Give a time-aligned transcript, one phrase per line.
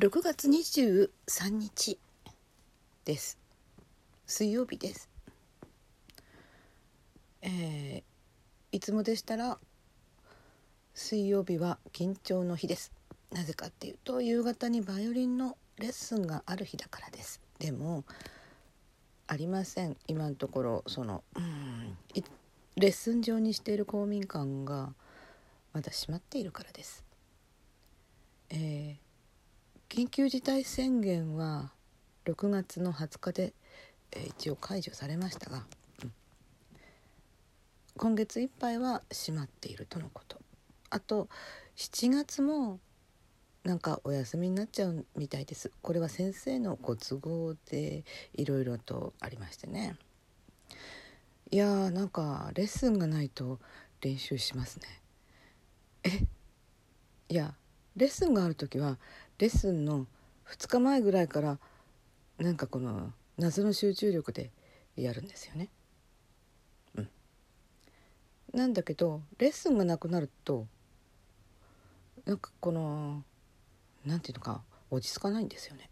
[0.00, 1.98] 6月23日
[3.04, 3.38] です。
[4.24, 5.10] 水曜日です。
[7.42, 8.02] えー、
[8.72, 9.58] いつもでしたら
[10.94, 12.94] 水曜日は緊張の日です。
[13.30, 17.42] なぜかっていうと夕方にバイオリンのレッスンがある日だからです。
[17.58, 18.04] でも
[19.26, 19.98] ありません。
[20.08, 21.98] 今のところそのうん
[22.76, 24.94] レッスン上にしている公民館が
[25.74, 27.04] まだ閉まっているからです。
[28.48, 29.09] えー、
[29.90, 31.72] 緊急事態宣言は
[32.24, 33.52] 6月の20日で、
[34.12, 35.64] えー、一応解除されましたが、
[36.04, 36.12] うん、
[37.96, 40.38] 今月いっぱいは閉まっているとのこと。
[40.90, 41.28] あと
[41.76, 42.78] 7月も
[43.64, 45.72] なんかお休みになっちゃうみたいです。
[45.82, 49.96] これは先生のご都合でいろいろとありましてね。
[51.50, 53.58] いやーなんかレッスンがないと
[54.02, 54.86] 練習しますね。
[56.04, 56.10] え？
[57.28, 57.56] いや
[57.96, 58.96] レッスンがある時は
[59.40, 60.06] レッスンの
[60.50, 61.58] 2日前ぐらいから
[62.38, 64.50] なんかこの謎の集中力で
[64.96, 65.70] やるんですよね。
[66.94, 67.08] うん、
[68.52, 70.66] なんだけどレッスンがなくなると
[72.26, 73.24] なんかこの
[74.04, 75.88] なんていうのか落ち着かないんですよね。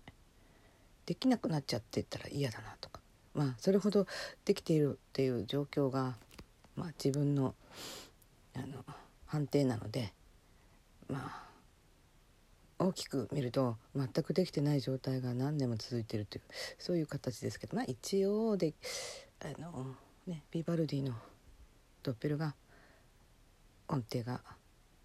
[1.06, 3.00] できなくなっちゃってたら嫌だなとか
[3.32, 4.06] まあそれほど
[4.44, 6.16] できているっていう状況が、
[6.76, 7.54] まあ、自分の
[8.54, 8.84] あの
[9.24, 10.12] 判定なので
[11.08, 11.47] まあ
[12.78, 16.42] 大きく見ると全くできてない状態が何年も続いてるという
[16.78, 18.74] そういう形ですけどまあ一応で
[19.40, 21.14] あのねビバルディの
[22.02, 22.54] ドッペルが
[23.88, 24.40] 音程が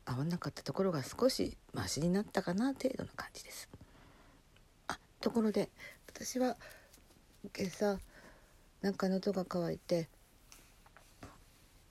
[0.06, 3.70] 合わなかったところが少しマシになったかな程度の感じです。
[4.88, 5.70] あところで
[6.08, 6.58] 私は
[7.58, 7.98] 今朝
[8.82, 10.10] なんか喉が渇いて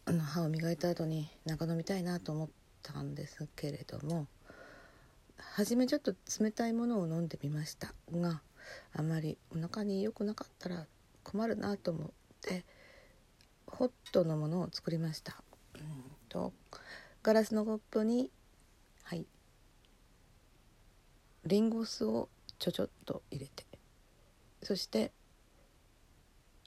[0.05, 2.49] あの歯を磨いた後になんか飲みたいなと思っ
[2.83, 4.27] たんですけれども
[5.55, 7.95] 初めちょっと冷たいものを飲んでみました。
[8.11, 8.43] が
[8.95, 10.87] あまりお腹に良くなかったら
[11.23, 12.65] 困るなと思って
[13.67, 15.43] ホットのものを作りました。
[15.75, 15.83] うん
[16.29, 16.53] と
[17.23, 18.31] ガラスのコップに
[19.05, 19.27] はい。
[21.45, 22.29] リンゴ酢を
[22.59, 23.67] ちょちょっと入れて。
[24.63, 25.13] そして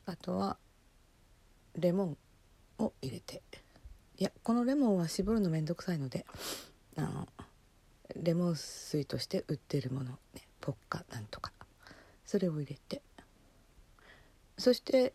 [0.05, 0.57] あとは
[1.75, 2.17] レモン
[2.79, 3.41] を入れて。
[4.17, 6.25] いやこのレモンは絞るのめんどくさいので
[6.95, 7.27] あの
[8.15, 11.51] レモン水として売ってるもの、ね、ポッカなんとか。
[12.25, 13.01] それを入れて。
[14.57, 15.13] そして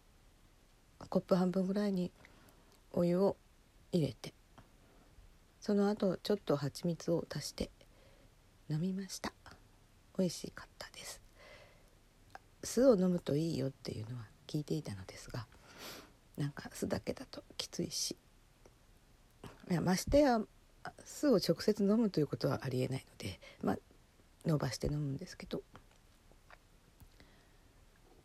[1.08, 2.10] コップ半分ぐらいに
[2.92, 3.36] お湯を
[3.92, 4.34] 入れて。
[5.60, 7.70] その後ちょっと蜂蜜を足して
[8.68, 9.32] 飲みました。
[10.18, 11.20] 美味しかったです。
[12.62, 15.46] 酢を飲むといいよっていうのは聞いていたのですが
[16.36, 18.16] なんか酢だけだときついし。
[19.70, 20.40] いやましてや
[21.04, 23.78] 酢を直接飲むということはありえないのでまあ
[24.46, 25.62] 伸ばして飲むんですけど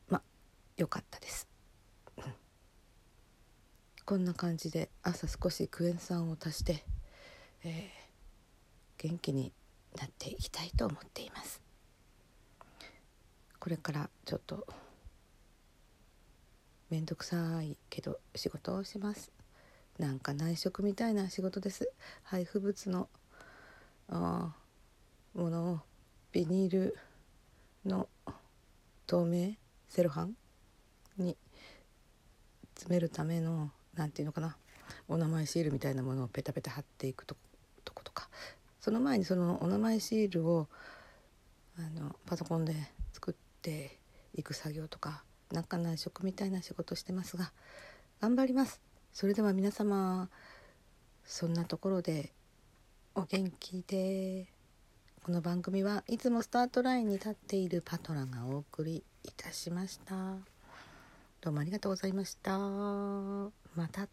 [0.09, 0.21] まあ
[0.77, 1.47] 良かったです、
[4.05, 6.85] こんな感じで朝少しクエン酸を足して、
[7.63, 9.51] えー、元気に
[9.97, 11.61] なっていきたいと思っています。
[13.59, 14.67] これからちょっと
[16.89, 19.31] 面倒くさいけど仕事をします。
[19.99, 21.91] なんか内職みたいな仕事です。
[22.23, 23.09] 配布物の
[24.09, 24.53] あ
[25.33, 25.79] ものを
[26.31, 26.97] ビニール
[27.85, 28.07] の
[29.07, 29.53] 透明
[29.87, 30.35] セロハン
[31.17, 31.37] に
[32.75, 34.57] 詰めるための何て言うのかな
[35.07, 37.35] お名前シールみたいなものをペタペタ貼っていくと
[37.93, 38.29] ことか。
[38.81, 40.67] その前にそのお名前シールを
[41.77, 42.75] あのパソコンで
[43.13, 43.97] 作って
[44.35, 47.51] いく作業とかなんか内職みたいな仕事してますが
[48.21, 48.81] 頑張ります。
[49.15, 50.27] それでは皆様
[51.23, 52.33] そんなところで
[53.15, 54.45] お元気で
[55.23, 60.15] この番組はいつもスタートラインに立っているパトラがお送りいたしました。
[61.39, 62.59] どうもありがとうございました。
[62.59, 64.09] また。